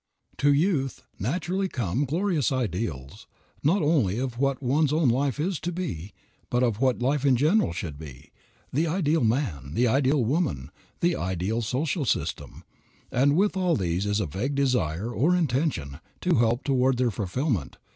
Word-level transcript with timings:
To 0.37 0.51
youth, 0.51 1.03
naturally, 1.19 1.67
come 1.69 2.05
glorious 2.05 2.51
ideals, 2.51 3.27
not 3.61 3.83
only 3.83 4.17
of 4.17 4.39
what 4.39 4.59
one's 4.63 4.91
own 4.91 5.09
life 5.09 5.39
is 5.39 5.59
to 5.59 5.71
be, 5.71 6.11
but 6.49 6.63
of 6.63 6.79
what 6.81 7.03
life 7.03 7.23
in 7.23 7.35
general 7.35 7.71
should 7.71 7.99
be, 7.99 8.31
the 8.73 8.87
ideal 8.87 9.23
man, 9.23 9.75
the 9.75 9.87
ideal 9.87 10.25
woman, 10.25 10.71
the 11.01 11.15
ideal 11.15 11.61
social 11.61 12.05
system, 12.05 12.63
and 13.11 13.35
with 13.35 13.55
all 13.55 13.75
these 13.75 14.07
is 14.07 14.19
a 14.19 14.25
vague 14.25 14.55
desire 14.55 15.11
or 15.13 15.35
intention 15.35 15.99
to 16.21 16.39
help 16.39 16.63
toward 16.63 16.97
their 16.97 17.11
fulfillment. 17.11 17.77